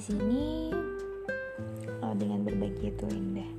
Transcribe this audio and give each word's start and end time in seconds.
sini. 0.00 0.72
Uh, 2.00 2.14
dengan 2.16 2.42
berbagi 2.42 2.90
itu 2.90 3.06
indah. 3.12 3.50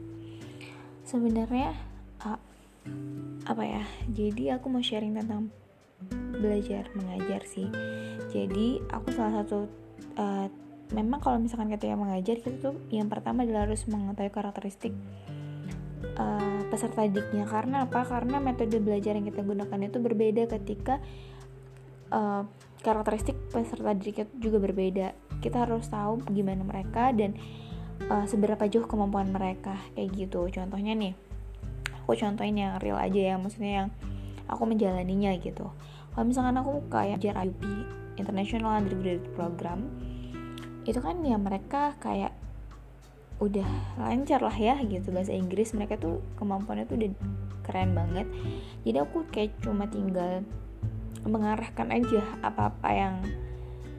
Sebenarnya 1.06 1.78
uh, 2.26 2.42
apa 3.46 3.64
ya? 3.64 3.84
Jadi 4.10 4.50
aku 4.50 4.68
mau 4.68 4.82
sharing 4.82 5.14
tentang 5.14 5.54
belajar 6.42 6.90
mengajar 6.98 7.46
sih. 7.46 7.70
Jadi 8.34 8.82
aku 8.90 9.14
salah 9.14 9.46
satu 9.46 9.70
uh, 10.18 10.50
memang 10.92 11.22
kalau 11.22 11.38
misalkan 11.38 11.70
ketika 11.72 11.96
mengajar 11.96 12.42
kita 12.42 12.58
tuh 12.60 12.76
yang 12.90 13.08
pertama 13.08 13.46
adalah 13.46 13.70
harus 13.70 13.86
mengetahui 13.88 14.34
karakteristik 14.34 14.94
uh, 16.18 16.60
peserta 16.74 17.06
didiknya. 17.06 17.46
Karena 17.46 17.86
apa? 17.86 18.02
Karena 18.04 18.42
metode 18.42 18.82
belajar 18.82 19.14
yang 19.14 19.30
kita 19.30 19.46
gunakan 19.46 19.80
itu 19.86 19.98
berbeda 20.02 20.44
ketika 20.50 20.98
uh, 22.10 22.44
karakteristik 22.82 23.38
peserta 23.54 23.94
didik 23.94 24.26
juga 24.42 24.58
berbeda 24.58 25.14
kita 25.42 25.66
harus 25.66 25.90
tahu 25.90 26.22
gimana 26.30 26.62
mereka 26.62 27.10
dan 27.12 27.36
uh, 28.08 28.26
seberapa 28.30 28.62
jauh 28.70 28.86
kemampuan 28.86 29.34
mereka 29.34 29.76
kayak 29.98 30.14
gitu. 30.16 30.48
Contohnya 30.54 30.94
nih 30.94 31.14
aku 32.06 32.18
contohin 32.18 32.58
yang 32.58 32.78
real 32.80 32.98
aja 32.98 33.34
ya 33.34 33.36
maksudnya 33.42 33.86
yang 33.86 33.88
aku 34.46 34.64
menjalaninya 34.70 35.34
gitu. 35.42 35.70
Kalau 36.12 36.26
misalkan 36.28 36.56
aku 36.62 36.86
kayak 36.92 37.20
ajar 37.20 37.42
IUP 37.48 37.64
International 38.20 38.78
Undergraduate 38.78 39.32
Program 39.34 39.90
itu 40.86 40.98
kan 40.98 41.22
ya 41.22 41.38
mereka 41.38 41.94
kayak 42.02 42.34
udah 43.42 43.66
lancar 43.98 44.38
lah 44.46 44.54
ya 44.54 44.78
gitu 44.86 45.10
bahasa 45.10 45.34
Inggris. 45.34 45.74
Mereka 45.74 45.98
tuh 45.98 46.22
kemampuannya 46.38 46.86
tuh 46.86 47.02
udah 47.02 47.12
keren 47.66 47.98
banget. 47.98 48.28
Jadi 48.86 48.98
aku 49.02 49.26
kayak 49.34 49.58
cuma 49.66 49.90
tinggal 49.90 50.46
mengarahkan 51.26 51.90
aja 51.94 52.22
apa-apa 52.42 52.90
yang 52.90 53.16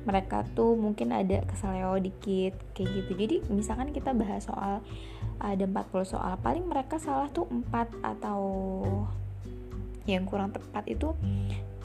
mereka 0.02 0.42
tuh 0.56 0.74
mungkin 0.74 1.14
ada 1.14 1.42
kesaleo 1.46 1.98
dikit 1.98 2.54
kayak 2.74 2.90
gitu. 2.90 3.12
Jadi 3.14 3.36
misalkan 3.52 3.94
kita 3.94 4.10
bahas 4.16 4.46
soal 4.46 4.82
ada 5.42 5.64
40 5.64 6.06
soal 6.06 6.34
paling 6.42 6.66
mereka 6.66 6.98
salah 6.98 7.30
tuh 7.30 7.46
4 7.50 8.02
atau 8.02 8.42
yang 10.02 10.26
kurang 10.26 10.50
tepat 10.50 10.82
itu 10.90 11.14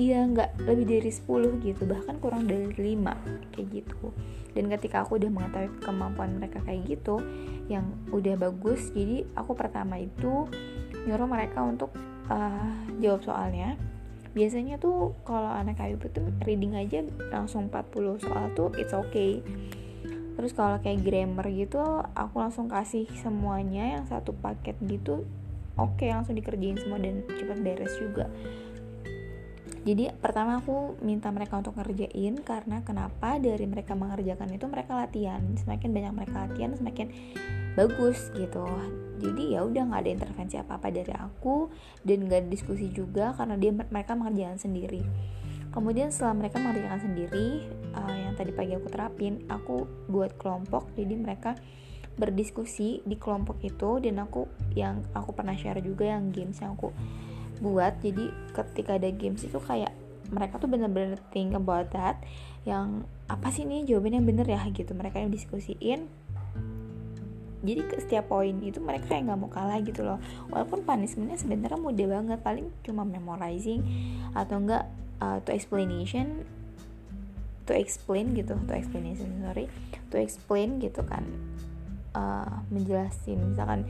iya 0.01 0.25
nggak 0.25 0.65
lebih 0.65 0.85
dari 0.89 1.11
10 1.13 1.61
gitu 1.61 1.85
bahkan 1.85 2.17
kurang 2.17 2.49
dari 2.49 2.97
5 2.97 3.53
kayak 3.53 3.67
gitu. 3.71 4.13
Dan 4.57 4.73
ketika 4.73 5.05
aku 5.05 5.21
udah 5.21 5.29
mengetahui 5.29 5.69
kemampuan 5.85 6.37
mereka 6.37 6.61
kayak 6.65 6.85
gitu 6.89 7.21
yang 7.67 7.85
udah 8.09 8.39
bagus 8.39 8.89
jadi 8.95 9.27
aku 9.35 9.53
pertama 9.53 9.99
itu 9.99 10.47
nyuruh 11.05 11.27
mereka 11.27 11.63
untuk 11.63 11.91
uh, 12.31 12.73
jawab 12.99 13.21
soalnya 13.23 13.75
biasanya 14.37 14.77
tuh 14.77 15.17
kalau 15.25 15.49
anak 15.49 15.81
kayu 15.81 15.97
itu 15.97 16.21
reading 16.45 16.77
aja 16.77 17.01
langsung 17.33 17.73
40 17.73 18.21
soal 18.21 18.53
tuh 18.53 18.69
it's 18.77 18.93
okay. 18.93 19.41
Terus 20.37 20.53
kalau 20.53 20.77
kayak 20.77 21.01
grammar 21.01 21.49
gitu 21.49 21.81
aku 22.13 22.37
langsung 22.37 22.69
kasih 22.69 23.09
semuanya 23.25 23.97
yang 23.97 24.05
satu 24.05 24.37
paket 24.37 24.77
gitu 24.85 25.25
oke 25.73 25.97
okay, 25.97 26.13
langsung 26.13 26.37
dikerjain 26.37 26.77
semua 26.77 27.01
dan 27.01 27.25
cepat 27.25 27.57
beres 27.65 27.97
juga. 27.97 28.29
Jadi 29.87 30.11
pertama 30.19 30.59
aku 30.59 30.99
minta 30.99 31.31
mereka 31.31 31.63
untuk 31.63 31.79
ngerjain 31.79 32.43
karena 32.43 32.83
kenapa 32.83 33.39
dari 33.39 33.63
mereka 33.65 33.95
mengerjakan 33.95 34.51
itu 34.51 34.67
mereka 34.67 34.99
latihan. 34.99 35.41
Semakin 35.57 35.89
banyak 35.95 36.13
mereka 36.13 36.35
latihan 36.43 36.75
semakin 36.75 37.07
bagus 37.77 38.33
gitu. 38.33 38.65
Jadi 39.21 39.53
ya 39.53 39.61
udah 39.61 39.93
nggak 39.93 40.01
ada 40.01 40.11
intervensi 40.11 40.57
apa 40.57 40.81
apa 40.81 40.89
dari 40.89 41.13
aku 41.13 41.69
dan 42.01 42.25
nggak 42.25 42.49
diskusi 42.49 42.89
juga 42.89 43.37
karena 43.37 43.53
dia 43.53 43.69
mereka 43.69 44.17
mengerjakan 44.17 44.57
sendiri. 44.57 45.05
Kemudian 45.69 46.09
setelah 46.09 46.33
mereka 46.41 46.57
mengerjakan 46.57 47.01
sendiri 47.05 47.69
uh, 47.93 48.17
yang 48.17 48.33
tadi 48.33 48.49
pagi 48.49 48.73
aku 48.73 48.89
terapin 48.89 49.45
aku 49.45 49.85
buat 50.09 50.33
kelompok 50.41 50.89
jadi 50.97 51.13
mereka 51.13 51.53
berdiskusi 52.17 53.05
di 53.05 53.13
kelompok 53.21 53.61
itu 53.61 54.01
dan 54.01 54.17
aku 54.25 54.49
yang 54.73 55.05
aku 55.13 55.37
pernah 55.37 55.53
share 55.53 55.77
juga 55.85 56.17
yang 56.17 56.33
games 56.33 56.57
yang 56.57 56.73
aku 56.73 56.89
buat. 57.61 58.01
Jadi 58.01 58.33
ketika 58.57 58.97
ada 58.97 59.09
games 59.13 59.45
itu 59.45 59.61
kayak 59.61 59.93
mereka 60.33 60.59
tuh 60.59 60.67
bener-bener 60.67 61.21
think 61.31 61.53
about 61.55 61.93
that 61.93 62.19
yang 62.67 63.07
apa 63.31 63.47
sih 63.53 63.63
nih 63.63 63.85
jawabannya 63.85 64.21
bener 64.25 64.47
ya? 64.49 64.65
Gitu. 64.73 64.91
Mereka 64.97 65.21
yang 65.21 65.29
diskusiin 65.29 66.09
jadi 67.65 67.81
ke 67.89 67.97
setiap 67.97 68.29
poin 68.29 68.53
itu 68.61 68.77
mereka 68.77 69.09
kayak 69.09 69.29
nggak 69.29 69.39
mau 69.39 69.49
kalah 69.49 69.81
gitu 69.81 70.05
loh. 70.05 70.21
Walaupun 70.53 70.85
punishmentnya 70.85 71.41
sebenarnya 71.41 71.79
mudah 71.79 72.05
banget. 72.05 72.39
Paling 72.45 72.67
cuma 72.85 73.01
memorizing 73.01 73.81
atau 74.37 74.61
enggak 74.61 74.85
uh, 75.17 75.41
to 75.41 75.49
explanation 75.49 76.45
to 77.65 77.73
explain 77.73 78.37
gitu. 78.37 78.53
To 78.53 78.73
explanation 78.77 79.41
sorry. 79.41 79.65
To 80.13 80.21
explain 80.21 80.77
gitu 80.77 81.01
kan. 81.01 81.25
Uh, 82.13 82.65
menjelasin 82.73 83.53
misalkan 83.53 83.85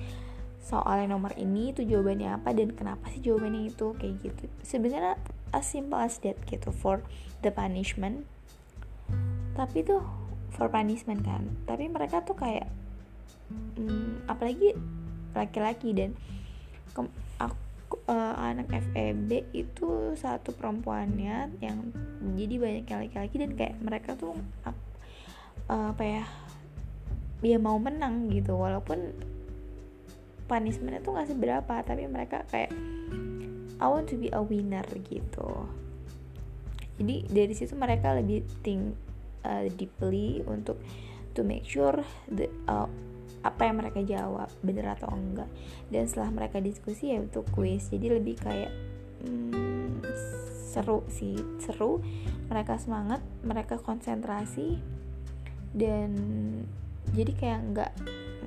soal 0.59 0.99
yang 0.99 1.15
nomor 1.15 1.31
ini 1.39 1.71
itu 1.71 1.87
jawabannya 1.87 2.27
apa 2.35 2.51
dan 2.51 2.75
kenapa 2.75 3.07
sih 3.11 3.23
jawabannya 3.23 3.71
itu 3.71 3.95
kayak 3.99 4.15
gitu. 4.23 4.43
Sebenarnya 4.63 5.19
as 5.51 5.67
simple 5.67 5.99
as 5.99 6.19
that 6.23 6.39
gitu 6.47 6.71
for 6.71 7.03
the 7.43 7.51
punishment. 7.51 8.23
Tapi 9.59 9.83
tuh 9.83 10.03
for 10.55 10.71
punishment 10.71 11.23
kan. 11.27 11.51
Tapi 11.67 11.91
mereka 11.91 12.23
tuh 12.23 12.35
kayak 12.35 12.67
hmm, 13.49 14.27
apalagi 14.27 14.73
laki-laki 15.37 15.93
dan 15.93 16.11
ke, 16.91 17.01
aku 17.37 18.01
uh, 18.09 18.35
anak 18.35 18.67
FEB 18.73 19.47
itu 19.53 20.17
satu 20.17 20.51
perempuannya 20.55 21.53
yang 21.61 21.93
jadi 22.35 22.55
banyak 22.57 22.85
laki-laki 22.89 23.35
dan 23.37 23.51
kayak 23.53 23.75
mereka 23.79 24.17
tuh 24.17 24.33
uh, 24.65 24.73
apa 25.93 26.03
ya 26.03 26.23
dia 27.39 27.57
mau 27.61 27.77
menang 27.77 28.33
gitu. 28.33 28.57
Walaupun 28.57 29.13
punishmentnya 30.47 31.03
tuh 31.03 31.13
nggak 31.13 31.29
seberapa 31.29 31.75
tapi 31.85 32.07
mereka 32.07 32.47
kayak 32.49 32.71
I 33.77 33.85
want 33.85 34.09
to 34.09 34.17
be 34.17 34.33
a 34.33 34.41
winner 34.41 34.85
gitu. 35.05 35.69
Jadi 36.97 37.29
dari 37.29 37.53
situ 37.53 37.77
mereka 37.77 38.17
lebih 38.17 38.41
think 38.65 38.97
uh, 39.45 39.69
deeply 39.77 40.41
untuk 40.49 40.81
to 41.37 41.45
make 41.45 41.61
sure 41.61 41.93
the 42.25 42.49
uh, 42.65 42.89
apa 43.45 43.69
yang 43.69 43.77
mereka 43.79 44.01
jawab 44.01 44.49
bener 44.65 44.93
atau 44.97 45.09
enggak. 45.13 45.49
Dan 45.91 46.09
setelah 46.09 46.33
mereka 46.33 46.57
diskusi 46.61 47.13
ya 47.13 47.21
itu 47.21 47.41
quiz 47.53 47.89
jadi 47.89 48.17
lebih 48.17 48.35
kayak 48.41 48.71
hmm, 49.25 50.01
seru 50.73 51.05
sih 51.09 51.37
seru. 51.61 52.01
Mereka 52.47 52.79
semangat 52.79 53.21
mereka 53.43 53.77
konsentrasi 53.77 54.79
dan 55.75 56.11
jadi 57.13 57.31
kayak 57.35 57.59
nggak 57.73 57.91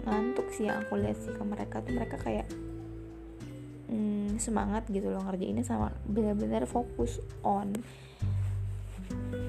ngantuk 0.04 0.48
sih 0.56 0.68
yang 0.68 0.82
aku 0.84 0.98
lihat 1.00 1.18
sih 1.20 1.32
ke 1.32 1.42
mereka 1.44 1.84
tuh. 1.84 1.92
Mereka 1.94 2.16
kayak 2.20 2.46
hmm, 3.90 4.38
semangat 4.38 4.86
gitu 4.88 5.10
loh 5.10 5.22
ngerjainnya 5.26 5.66
sama 5.66 5.92
benar-benar 6.06 6.64
fokus 6.64 7.18
on 7.42 7.74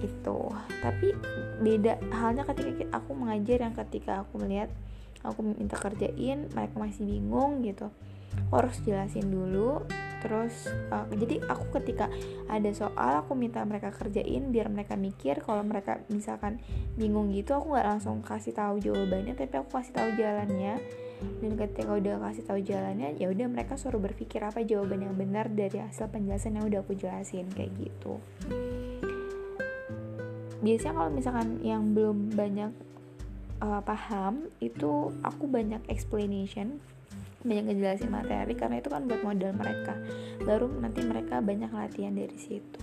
itu. 0.01 0.39
Tapi 0.81 1.13
beda 1.61 2.01
halnya 2.09 2.43
ketika 2.49 2.97
aku 2.97 3.13
mengajar 3.13 3.61
yang 3.61 3.75
ketika 3.77 4.25
aku 4.25 4.41
melihat 4.41 4.69
aku 5.21 5.45
minta 5.45 5.77
kerjain 5.77 6.49
mereka 6.51 6.75
masih 6.77 7.03
bingung 7.05 7.61
gitu. 7.65 7.89
Aku 8.47 8.63
harus 8.63 8.77
jelasin 8.83 9.27
dulu 9.27 9.83
terus 10.21 10.69
uh, 10.93 11.09
jadi 11.09 11.41
aku 11.49 11.81
ketika 11.81 12.05
ada 12.45 12.69
soal 12.77 13.25
aku 13.25 13.33
minta 13.33 13.65
mereka 13.65 13.89
kerjain 13.89 14.53
biar 14.53 14.69
mereka 14.69 14.93
mikir. 14.93 15.41
Kalau 15.41 15.65
mereka 15.65 15.99
misalkan 16.13 16.61
bingung 16.95 17.33
gitu 17.33 17.57
aku 17.57 17.73
nggak 17.73 17.87
langsung 17.97 18.21
kasih 18.21 18.53
tahu 18.53 18.77
jawabannya 18.79 19.33
tapi 19.33 19.53
aku 19.57 19.69
kasih 19.81 19.93
tahu 19.93 20.09
jalannya. 20.15 20.77
Dan 21.21 21.53
ketika 21.53 21.91
udah 21.93 22.17
kasih 22.17 22.43
tahu 22.49 22.59
jalannya 22.65 23.13
ya 23.21 23.29
udah 23.29 23.45
mereka 23.45 23.77
suruh 23.77 24.01
berpikir 24.01 24.41
apa 24.41 24.65
jawaban 24.65 25.05
yang 25.05 25.13
benar 25.13 25.53
dari 25.53 25.77
hasil 25.77 26.09
penjelasan 26.09 26.57
yang 26.57 26.65
udah 26.65 26.81
aku 26.81 26.97
jelasin 26.97 27.45
kayak 27.53 27.69
gitu. 27.77 28.17
Biasanya 30.61 30.93
kalau 30.93 31.11
misalkan 31.13 31.49
yang 31.65 31.97
belum 31.97 32.37
banyak 32.37 32.90
uh, 33.61 33.81
paham 33.85 34.49
itu 34.59 35.13
aku 35.21 35.45
banyak 35.47 35.79
explanation 35.87 36.81
banyak 37.41 37.73
ngejelasin 37.73 38.13
materi 38.13 38.53
karena 38.53 38.77
itu 38.77 38.89
kan 38.93 39.09
buat 39.09 39.21
modal 39.25 39.57
mereka. 39.57 39.97
Baru 40.45 40.69
nanti 40.69 41.01
mereka 41.01 41.41
banyak 41.41 41.73
latihan 41.73 42.13
dari 42.13 42.37
situ. 42.37 42.81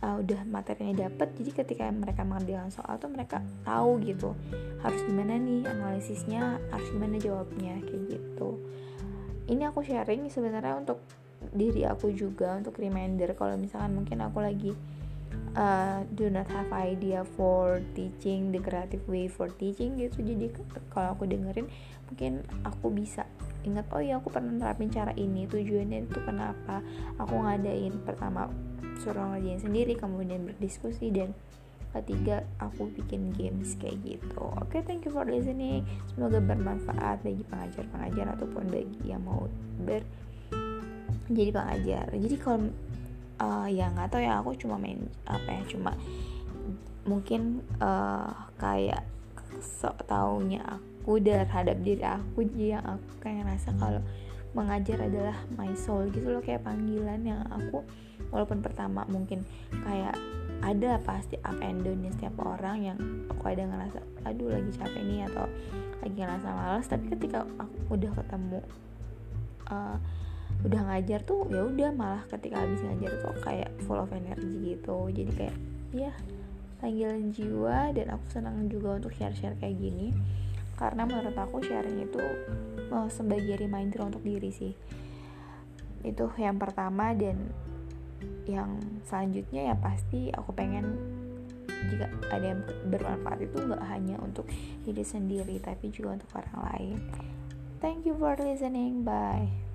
Uh, 0.00 0.24
udah 0.24 0.48
materinya 0.48 1.04
dapet 1.04 1.36
jadi 1.36 1.60
ketika 1.60 1.84
mereka 1.92 2.24
mengerjakan 2.24 2.72
soal 2.72 2.96
tuh 2.96 3.12
mereka 3.12 3.44
tahu 3.68 4.00
gitu 4.00 4.32
harus 4.80 4.96
gimana 5.04 5.36
nih 5.36 5.68
analisisnya 5.68 6.56
harus 6.72 6.88
gimana 6.88 7.20
jawabnya 7.20 7.76
kayak 7.84 8.16
gitu. 8.16 8.56
Ini 9.52 9.68
aku 9.68 9.84
sharing 9.84 10.32
sebenarnya 10.32 10.80
untuk 10.80 11.04
diri 11.52 11.84
aku 11.84 12.16
juga 12.16 12.56
untuk 12.56 12.80
reminder 12.80 13.36
kalau 13.36 13.60
misalkan 13.60 13.92
mungkin 13.92 14.24
aku 14.24 14.40
lagi 14.40 14.72
uh, 15.56 16.06
do 16.14 16.30
not 16.30 16.46
have 16.50 16.70
idea 16.74 17.24
for 17.36 17.82
teaching 17.96 18.52
the 18.52 18.60
creative 18.60 19.02
way 19.06 19.26
for 19.26 19.50
teaching 19.58 19.98
gitu. 19.98 20.22
Jadi 20.22 20.52
kalau 20.92 21.14
aku 21.16 21.26
dengerin 21.26 21.66
mungkin 22.10 22.42
aku 22.66 22.90
bisa 22.90 23.26
ingat 23.62 23.86
oh 23.92 24.02
ya 24.02 24.18
aku 24.18 24.32
pernah 24.32 24.50
nerapin 24.50 24.90
cara 24.90 25.14
ini 25.14 25.46
tujuannya 25.46 26.08
itu 26.08 26.18
kenapa? 26.22 26.82
Aku 27.20 27.34
ngadain 27.38 27.94
pertama 28.02 28.50
suruh 29.00 29.36
ngerjain 29.36 29.60
sendiri 29.60 29.96
kemudian 29.96 30.44
berdiskusi 30.44 31.08
dan 31.08 31.32
ketiga 31.90 32.46
aku 32.62 32.86
bikin 32.94 33.34
games 33.34 33.74
kayak 33.82 33.98
gitu. 34.06 34.42
Oke 34.62 34.78
okay, 34.78 34.80
thank 34.86 35.02
you 35.02 35.10
for 35.10 35.26
listening. 35.26 35.82
Semoga 36.14 36.38
bermanfaat 36.38 37.26
bagi 37.26 37.42
pengajar-pengajar 37.50 38.38
ataupun 38.38 38.64
bagi 38.70 39.10
yang 39.10 39.22
mau 39.26 39.50
ber 39.82 40.06
jadi 41.30 41.50
pengajar. 41.54 42.06
Jadi 42.14 42.36
kalau 42.38 42.70
uh, 43.40 43.66
ya 43.66 43.88
nggak 43.90 44.12
tahu 44.12 44.22
ya 44.22 44.38
aku 44.38 44.54
cuma 44.60 44.76
main 44.76 45.00
apa 45.24 45.48
ya 45.48 45.62
cuma 45.66 45.96
mungkin 47.08 47.64
uh, 47.80 48.30
kayak 48.60 49.02
sok 49.58 50.06
taunya 50.06 50.62
aku 50.68 51.18
terhadap 51.18 51.80
diri 51.80 52.04
aku 52.04 52.44
jadi 52.44 52.78
yang 52.78 52.84
aku 52.86 53.08
kayak 53.24 53.42
ngerasa 53.42 53.72
kalau 53.80 54.02
mengajar 54.52 54.98
adalah 55.00 55.36
my 55.56 55.72
soul 55.74 56.06
gitu 56.12 56.26
loh 56.28 56.42
kayak 56.42 56.66
panggilan 56.66 57.22
yang 57.22 57.40
aku 57.48 57.82
walaupun 58.34 58.60
pertama 58.60 59.06
mungkin 59.08 59.46
kayak 59.86 60.14
ada 60.60 61.00
pasti 61.00 61.40
up 61.40 61.56
and 61.64 61.80
down 61.80 62.04
setiap 62.12 62.36
orang 62.44 62.92
yang 62.92 62.98
aku 63.32 63.48
ada 63.48 63.64
ngerasa 63.64 63.98
aduh 64.28 64.52
lagi 64.52 64.70
capek 64.76 65.02
nih 65.08 65.24
atau 65.32 65.48
lagi 66.04 66.16
ngerasa 66.20 66.48
malas 66.52 66.86
tapi 66.90 67.04
ketika 67.16 67.48
aku 67.56 67.96
udah 67.96 68.12
ketemu 68.12 68.60
uh, 69.72 69.96
udah 70.60 70.80
ngajar 70.92 71.24
tuh 71.24 71.48
ya 71.48 71.64
udah 71.64 71.90
malah 71.96 72.22
ketika 72.28 72.60
habis 72.60 72.84
ngajar 72.84 73.10
tuh 73.24 73.34
kayak 73.40 73.70
full 73.88 73.96
of 73.96 74.12
energy 74.12 74.76
gitu. 74.76 75.08
Jadi 75.08 75.32
kayak 75.32 75.56
ya 75.96 76.12
panggilan 76.80 77.32
jiwa 77.32 77.92
dan 77.92 78.06
aku 78.16 78.24
senang 78.32 78.68
juga 78.68 79.00
untuk 79.00 79.12
share-share 79.16 79.56
kayak 79.56 79.76
gini. 79.80 80.12
Karena 80.76 81.04
menurut 81.04 81.36
aku 81.36 81.60
sharing 81.60 82.08
itu 82.08 82.20
uh, 82.92 83.08
sebagai 83.12 83.60
reminder 83.60 84.04
untuk 84.04 84.24
diri 84.24 84.52
sih. 84.52 84.72
Itu 86.00 86.32
yang 86.40 86.56
pertama 86.56 87.12
dan 87.12 87.52
yang 88.48 88.80
selanjutnya 89.04 89.72
ya 89.72 89.76
pasti 89.76 90.28
aku 90.32 90.52
pengen 90.52 90.96
jika 91.88 92.12
ada 92.28 92.52
yang 92.52 92.60
bermanfaat 92.92 93.40
itu 93.40 93.56
nggak 93.56 93.84
hanya 93.88 94.20
untuk 94.20 94.44
diri 94.84 95.00
sendiri 95.00 95.56
tapi 95.64 95.88
juga 95.88 96.20
untuk 96.20 96.28
orang 96.36 96.56
lain. 96.72 96.96
Thank 97.80 98.04
you 98.04 98.12
for 98.20 98.36
listening. 98.36 99.08
Bye 99.08 99.69